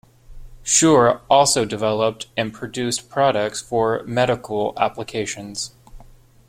Shure 0.63 1.21
also 1.29 1.63
developed 1.63 2.25
and 2.35 2.51
produced 2.51 3.07
products 3.07 3.61
for 3.61 4.01
medical 4.07 4.73
applications. 4.79 5.75